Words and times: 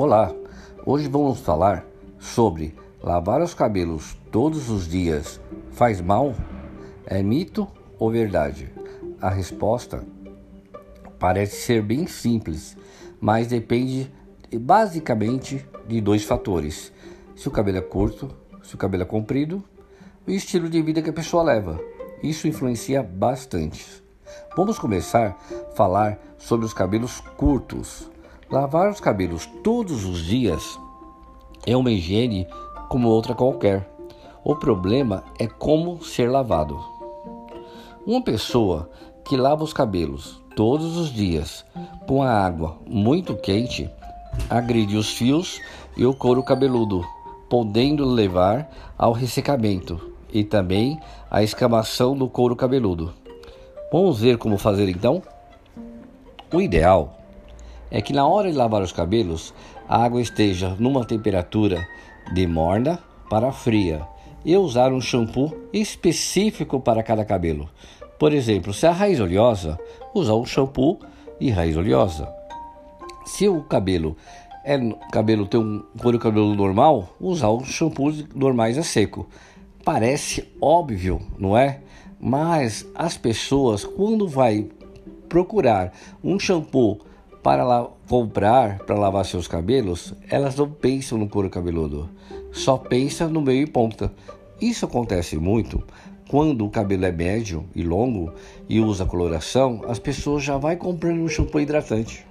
Olá, 0.00 0.32
hoje 0.86 1.08
vamos 1.08 1.40
falar 1.40 1.84
sobre 2.20 2.72
lavar 3.02 3.42
os 3.42 3.52
cabelos 3.52 4.16
todos 4.30 4.70
os 4.70 4.86
dias 4.86 5.40
faz 5.72 6.00
mal? 6.00 6.36
É 7.04 7.20
mito 7.20 7.66
ou 7.98 8.08
verdade? 8.08 8.72
A 9.20 9.28
resposta 9.28 10.06
parece 11.18 11.62
ser 11.62 11.82
bem 11.82 12.06
simples, 12.06 12.76
mas 13.20 13.48
depende 13.48 14.08
basicamente 14.60 15.66
de 15.88 16.00
dois 16.00 16.22
fatores: 16.22 16.92
se 17.34 17.48
o 17.48 17.50
cabelo 17.50 17.78
é 17.78 17.82
curto, 17.82 18.30
se 18.62 18.76
o 18.76 18.78
cabelo 18.78 19.02
é 19.02 19.06
comprido 19.06 19.64
e 20.28 20.30
o 20.30 20.36
estilo 20.36 20.68
de 20.68 20.80
vida 20.80 21.02
que 21.02 21.10
a 21.10 21.12
pessoa 21.12 21.42
leva. 21.42 21.76
Isso 22.22 22.46
influencia 22.46 23.02
bastante. 23.02 23.84
Vamos 24.56 24.78
começar 24.78 25.36
a 25.50 25.74
falar 25.74 26.20
sobre 26.38 26.64
os 26.64 26.72
cabelos 26.72 27.18
curtos. 27.36 28.08
Lavar 28.50 28.90
os 28.90 28.98
cabelos 28.98 29.44
todos 29.62 30.06
os 30.06 30.24
dias 30.24 30.80
é 31.66 31.76
uma 31.76 31.90
higiene 31.90 32.46
como 32.88 33.08
outra 33.08 33.34
qualquer. 33.34 33.86
O 34.42 34.56
problema 34.56 35.22
é 35.38 35.46
como 35.46 36.02
ser 36.02 36.30
lavado. 36.30 36.82
Uma 38.06 38.22
pessoa 38.22 38.88
que 39.22 39.36
lava 39.36 39.62
os 39.62 39.74
cabelos 39.74 40.42
todos 40.56 40.96
os 40.96 41.12
dias 41.12 41.62
com 42.06 42.22
a 42.22 42.30
água 42.30 42.78
muito 42.86 43.36
quente 43.36 43.90
agride 44.48 44.96
os 44.96 45.10
fios 45.10 45.60
e 45.94 46.06
o 46.06 46.14
couro 46.14 46.42
cabeludo, 46.42 47.04
podendo 47.50 48.06
levar 48.06 48.66
ao 48.96 49.12
ressecamento 49.12 50.00
e 50.32 50.42
também 50.42 50.98
à 51.30 51.42
escamação 51.42 52.16
do 52.16 52.26
couro 52.30 52.56
cabeludo. 52.56 53.12
Vamos 53.92 54.20
ver 54.20 54.38
como 54.38 54.56
fazer 54.56 54.88
então? 54.88 55.22
O 56.50 56.62
ideal 56.62 57.17
é 57.90 58.00
que 58.00 58.12
na 58.12 58.26
hora 58.26 58.50
de 58.50 58.56
lavar 58.56 58.82
os 58.82 58.92
cabelos, 58.92 59.54
a 59.88 60.04
água 60.04 60.20
esteja 60.20 60.76
numa 60.78 61.04
temperatura 61.04 61.86
de 62.32 62.46
morna 62.46 62.98
para 63.28 63.52
fria 63.52 64.06
e 64.44 64.56
usar 64.56 64.92
um 64.92 65.00
shampoo 65.00 65.54
específico 65.72 66.80
para 66.80 67.02
cada 67.02 67.24
cabelo. 67.24 67.68
Por 68.18 68.32
exemplo, 68.32 68.72
se 68.72 68.86
a 68.86 68.92
raiz 68.92 69.20
oleosa, 69.20 69.78
usar 70.14 70.34
um 70.34 70.44
shampoo 70.44 70.98
de 71.40 71.50
raiz 71.50 71.76
oleosa. 71.76 72.28
Se 73.24 73.48
o 73.48 73.62
cabelo 73.62 74.16
é 74.64 74.78
cabelo 75.10 75.46
tem 75.46 75.58
um 75.58 75.82
couro 75.98 76.18
cabelo 76.18 76.54
normal, 76.54 77.08
usar 77.18 77.48
os 77.48 77.68
shampoos 77.68 78.24
normais 78.34 78.76
a 78.76 78.82
seco. 78.82 79.26
Parece 79.82 80.46
óbvio, 80.60 81.20
não 81.38 81.56
é? 81.56 81.80
Mas 82.20 82.86
as 82.94 83.16
pessoas 83.16 83.84
quando 83.84 84.28
vai 84.28 84.66
procurar 85.28 85.92
um 86.22 86.38
shampoo 86.38 87.00
para 87.48 87.88
comprar 88.06 88.80
para 88.80 88.94
lavar 88.94 89.24
seus 89.24 89.48
cabelos, 89.48 90.12
elas 90.28 90.54
não 90.54 90.70
pensam 90.70 91.16
no 91.16 91.26
couro 91.26 91.48
cabeludo, 91.48 92.06
só 92.52 92.76
pensam 92.76 93.30
no 93.30 93.40
meio 93.40 93.62
e 93.62 93.66
ponta. 93.66 94.12
Isso 94.60 94.84
acontece 94.84 95.38
muito 95.38 95.82
quando 96.28 96.66
o 96.66 96.68
cabelo 96.68 97.06
é 97.06 97.10
médio 97.10 97.64
e 97.74 97.82
longo 97.82 98.34
e 98.68 98.78
usa 98.80 99.06
coloração, 99.06 99.80
as 99.88 99.98
pessoas 99.98 100.44
já 100.44 100.58
vai 100.58 100.76
comprando 100.76 101.22
um 101.22 101.28
shampoo 101.28 101.58
hidratante 101.58 102.26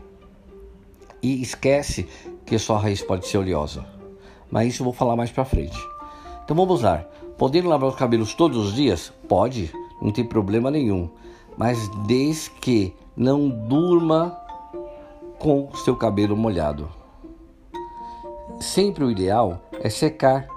e 1.19 1.41
esquece 1.41 2.05
que 2.45 2.59
sua 2.59 2.77
raiz 2.77 3.01
pode 3.01 3.25
ser 3.25 3.39
oleosa. 3.39 3.83
Mas 4.51 4.67
isso 4.67 4.83
eu 4.83 4.85
vou 4.85 4.93
falar 4.93 5.15
mais 5.15 5.31
para 5.31 5.43
frente. 5.43 5.79
Então 6.43 6.55
vamos 6.55 6.83
lá. 6.83 7.03
Podendo 7.39 7.69
lavar 7.69 7.89
os 7.89 7.95
cabelos 7.95 8.35
todos 8.35 8.67
os 8.67 8.75
dias? 8.75 9.11
Pode, 9.27 9.73
não 9.99 10.11
tem 10.11 10.23
problema 10.23 10.69
nenhum. 10.69 11.09
Mas 11.57 11.89
desde 12.05 12.51
que 12.51 12.93
não 13.15 13.49
durma 13.49 14.45
com 15.39 15.73
seu 15.75 15.95
cabelo 15.95 16.35
molhado. 16.35 16.89
Sempre 18.59 19.03
o 19.03 19.11
ideal 19.11 19.61
é 19.81 19.89
secar 19.89 20.47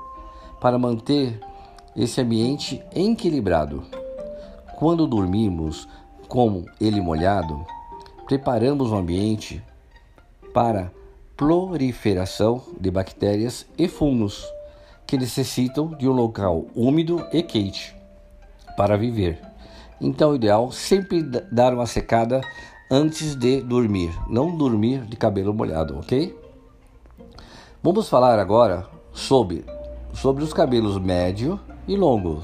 para 0.61 0.79
manter 0.79 1.41
esse 1.97 2.21
ambiente 2.21 2.83
equilibrado. 2.95 3.85
Quando 4.79 5.07
dormimos 5.07 5.89
com 6.29 6.65
ele 6.81 7.01
molhado, 7.01 7.67
preparamos 8.27 8.91
o 8.91 8.97
ambiente 8.97 9.63
para 10.55 10.91
proliferação 11.37 12.63
de 12.79 12.91
bactérias 12.91 13.67
e 13.77 13.89
fungos 13.89 14.47
que 15.07 15.19
necessitam 15.19 15.89
de 15.89 16.09
um 16.09 16.13
local 16.13 16.67
úmido 16.75 17.27
e 17.33 17.43
quente 17.43 17.97
para 18.77 18.97
viver. 18.97 19.41
Então, 20.01 20.31
o 20.31 20.37
ideal 20.37 20.69
é 20.69 20.73
sempre 20.73 21.23
dar 21.23 21.75
uma 21.75 21.87
secada 21.87 22.41
antes 22.91 23.37
de 23.37 23.61
dormir, 23.61 24.13
não 24.29 24.57
dormir 24.57 25.03
de 25.07 25.17
cabelo 25.17 25.55
molhado, 25.55 25.97
ok? 25.99 26.37
Vamos 27.81 28.09
falar 28.09 28.39
agora 28.41 28.85
sobre, 29.13 29.65
sobre 30.13 30.43
os 30.43 30.53
cabelos 30.53 30.99
médio 30.99 31.61
e 31.87 31.97
longo. 31.97 32.43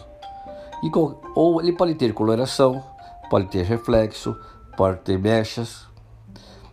E, 0.84 0.90
ou 1.34 1.60
ele 1.60 1.72
pode 1.72 1.96
ter 1.96 2.14
coloração, 2.14 2.80
pode 3.28 3.48
ter 3.48 3.64
reflexo, 3.64 4.36
pode 4.76 5.00
ter 5.00 5.18
mechas. 5.18 5.84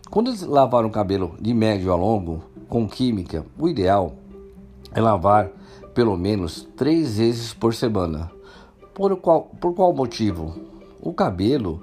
Quando 0.08 0.32
lavar 0.48 0.84
um 0.84 0.90
cabelo 0.90 1.34
de 1.40 1.52
médio 1.52 1.92
a 1.92 1.96
longo 1.96 2.44
com 2.68 2.86
química, 2.86 3.44
o 3.58 3.68
ideal 3.68 4.12
é 4.94 5.00
lavar 5.00 5.50
pelo 5.92 6.16
menos 6.16 6.62
três 6.76 7.18
vezes 7.18 7.52
por 7.52 7.74
semana. 7.74 8.30
Por 8.94 9.16
qual, 9.16 9.50
por 9.60 9.74
qual 9.74 9.92
motivo? 9.92 10.54
O 11.02 11.12
cabelo 11.12 11.82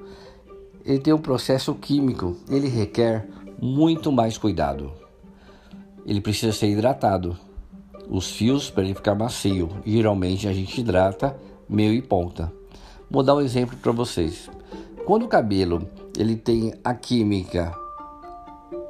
ele 0.86 1.00
tem 1.00 1.14
um 1.14 1.20
processo 1.20 1.74
químico, 1.76 2.36
ele 2.50 2.68
requer 2.68 3.28
muito 3.62 4.12
mais 4.12 4.38
cuidado. 4.38 4.92
Ele 6.06 6.22
precisa 6.22 6.52
ser 6.52 6.68
hidratado. 6.68 7.38
Os 8.10 8.32
fios 8.32 8.70
para 8.70 8.84
ele 8.84 8.96
ficar 8.96 9.16
macio, 9.16 9.70
geralmente 9.86 10.48
a 10.48 10.54
gente 10.54 10.82
hidrata 10.82 11.38
meio 11.70 11.94
e 11.94 12.02
ponta. 12.02 12.52
Vou 13.10 13.24
dar 13.24 13.36
um 13.36 13.42
exemplo 13.42 13.78
para 13.78 13.92
vocês. 13.92 14.50
Quando 15.06 15.24
o 15.24 15.28
cabelo 15.28 15.88
ele 16.18 16.36
tem 16.36 16.74
a 16.84 16.94
química 16.94 17.74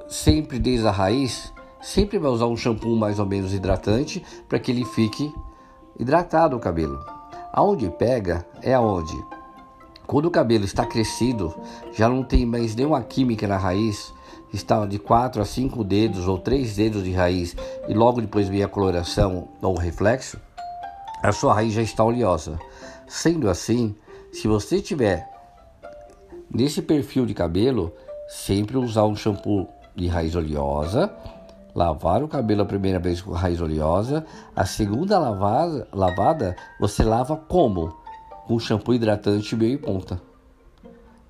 sempre 0.08 0.59
desde 0.59 0.88
a 0.88 0.91
raiz, 0.91 1.53
sempre 1.81 2.18
vai 2.18 2.31
usar 2.31 2.47
um 2.47 2.58
shampoo 2.58 2.96
mais 2.96 3.19
ou 3.19 3.25
menos 3.25 3.53
hidratante 3.53 4.23
para 4.47 4.59
que 4.59 4.72
ele 4.72 4.85
fique 4.85 5.34
hidratado 6.00 6.56
o 6.56 6.59
cabelo. 6.59 7.00
Aonde 7.53 7.90
pega 7.90 8.46
é 8.62 8.73
aonde 8.73 9.13
quando 10.12 10.26
o 10.26 10.30
cabelo 10.30 10.66
está 10.66 10.86
crescido, 10.86 11.56
já 11.94 12.10
não 12.10 12.22
tem 12.22 12.46
mais 12.46 12.76
nenhuma 12.76 13.02
química 13.02 13.48
na 13.48 13.56
raiz, 13.56 14.14
está 14.54 14.86
de 14.86 15.00
4 15.00 15.42
a 15.42 15.46
5 15.46 15.86
dedos 15.86 16.28
ou 16.28 16.38
3 16.38 16.76
dedos 16.76 17.06
de 17.06 17.14
raiz 17.14 17.56
e 17.88 17.94
logo 17.94 18.20
depois 18.20 18.50
vem 18.50 18.62
a 18.62 18.68
coloração 18.68 19.48
ou 19.62 19.74
reflexo, 19.78 20.38
a 21.24 21.32
sua 21.32 21.54
raiz 21.54 21.72
já 21.72 21.82
está 21.82 22.04
oleosa. 22.04 22.60
Sendo 23.08 23.50
assim, 23.50 23.96
se 24.34 24.50
você 24.50 24.82
tiver 24.82 25.26
nesse 26.54 26.82
perfil 26.82 27.26
de 27.26 27.34
cabelo, 27.34 27.94
sempre 28.28 28.76
usar 28.76 29.06
um 29.06 29.16
shampoo 29.16 29.66
de 29.96 30.10
raiz 30.10 30.36
oleosa, 30.36 31.10
lavar 31.74 32.22
o 32.22 32.28
cabelo 32.28 32.64
a 32.64 32.66
primeira 32.66 33.00
vez 33.00 33.22
com 33.22 33.32
raiz 33.32 33.62
oleosa, 33.62 34.26
a 34.54 34.66
segunda 34.66 35.18
lavada, 35.18 35.88
lavada 35.94 36.54
você 36.82 37.02
lava 37.02 37.38
como? 37.38 38.01
Com 38.47 38.59
shampoo 38.59 38.94
hidratante 38.94 39.56
meio 39.56 39.74
em 39.74 39.78
ponta, 39.78 40.22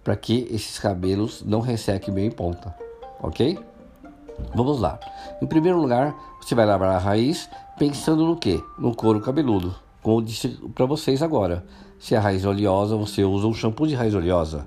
para 0.03 0.15
que 0.15 0.47
esses 0.51 0.79
cabelos 0.79 1.43
não 1.45 1.59
ressequem 1.59 2.13
meio 2.13 2.27
em 2.27 2.31
ponta, 2.31 2.75
ok? 3.21 3.57
Vamos 4.55 4.79
lá. 4.79 4.99
Em 5.41 5.45
primeiro 5.45 5.79
lugar, 5.79 6.15
você 6.41 6.55
vai 6.55 6.65
lavar 6.65 6.89
a 6.89 6.97
raiz 6.97 7.49
pensando 7.77 8.25
no 8.25 8.35
que? 8.35 8.61
No 8.77 8.95
couro 8.95 9.21
cabeludo. 9.21 9.75
Como 10.01 10.17
eu 10.17 10.21
disse 10.21 10.49
para 10.73 10.85
vocês 10.85 11.21
agora. 11.21 11.63
Se 11.99 12.15
a 12.15 12.19
raiz 12.19 12.43
é 12.43 12.47
oleosa, 12.47 12.95
você 12.95 13.23
usa 13.23 13.45
um 13.45 13.53
shampoo 13.53 13.85
de 13.85 13.93
raiz 13.93 14.15
oleosa. 14.15 14.65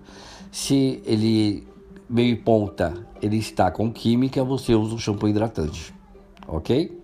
Se 0.52 1.02
ele 1.04 1.66
meio 2.08 2.40
ponta, 2.42 2.94
ele 3.20 3.38
está 3.38 3.70
com 3.70 3.92
química, 3.92 4.44
você 4.44 4.74
usa 4.74 4.94
um 4.94 4.98
shampoo 4.98 5.28
hidratante. 5.28 5.92
Ok? 6.46 7.02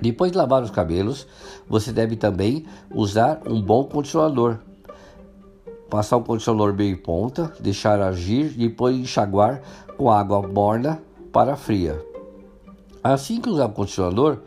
Depois 0.00 0.32
de 0.32 0.38
lavar 0.38 0.62
os 0.62 0.70
cabelos, 0.70 1.26
você 1.68 1.92
deve 1.92 2.16
também 2.16 2.64
usar 2.94 3.40
um 3.46 3.60
bom 3.60 3.84
condicionador. 3.84 4.58
Passar 5.88 6.16
o 6.16 6.22
condicionador 6.22 6.72
bem 6.72 6.92
em 6.92 6.96
ponta, 6.96 7.52
deixar 7.60 8.00
agir 8.00 8.54
e 8.56 8.68
depois 8.68 8.96
enxaguar 8.96 9.60
com 9.96 10.10
água 10.10 10.40
morna 10.46 11.02
para 11.32 11.56
fria. 11.56 12.00
Assim 13.02 13.40
que 13.40 13.50
usar 13.50 13.66
o 13.66 13.72
condicionador, 13.72 14.38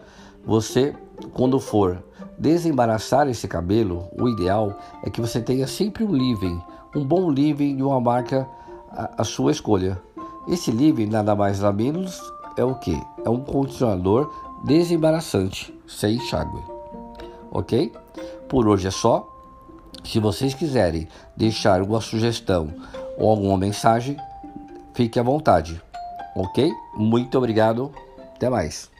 você, 0.46 0.96
quando 1.34 1.60
for 1.60 2.02
desembaraçar 2.38 3.28
esse 3.28 3.48
cabelo, 3.48 4.08
o 4.20 4.28
ideal 4.28 4.78
é 5.04 5.10
que 5.10 5.22
você 5.22 5.42
tenha 5.42 5.68
sempre 5.68 6.04
um 6.04 6.12
leave 6.12 6.62
um 6.96 7.04
bom 7.04 7.30
leave 7.30 7.74
de 7.74 7.82
uma 7.82 8.00
marca 8.00 8.48
a, 8.92 9.24
sua 9.24 9.52
escolha. 9.52 10.00
Esse 10.48 10.72
leave 10.72 11.06
nada 11.06 11.36
mais 11.36 11.60
nada 11.60 11.76
menos 11.76 12.22
é 12.56 12.64
o 12.64 12.76
que? 12.76 13.00
É 13.26 13.30
um 13.30 13.40
condicionador 13.40 14.32
desembaraçante, 14.64 15.74
sem 15.88 16.16
enxágue. 16.16 16.62
Ok? 17.52 17.92
Por 18.48 18.68
hoje 18.68 18.88
é 18.88 18.92
só. 18.92 19.30
Se 20.04 20.20
vocês 20.20 20.54
quiserem 20.54 21.08
deixar 21.36 21.80
alguma 21.80 22.02
sugestão 22.02 22.74
ou 23.18 23.30
alguma 23.30 23.58
mensagem, 23.58 24.18
fique 24.94 25.20
à 25.20 25.24
vontade. 25.24 25.82
Ok? 26.36 26.72
Muito 26.96 27.38
obrigado. 27.38 27.92
Até 28.36 28.50
mais. 28.50 28.93